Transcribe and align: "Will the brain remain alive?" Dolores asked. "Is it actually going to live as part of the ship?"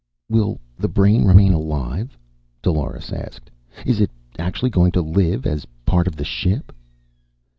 "Will 0.29 0.59
the 0.79 0.87
brain 0.87 1.25
remain 1.25 1.53
alive?" 1.53 2.17
Dolores 2.63 3.13
asked. 3.13 3.51
"Is 3.85 4.01
it 4.01 4.09
actually 4.39 4.71
going 4.71 4.91
to 4.93 5.01
live 5.03 5.45
as 5.45 5.67
part 5.85 6.07
of 6.07 6.15
the 6.15 6.25
ship?" 6.25 6.73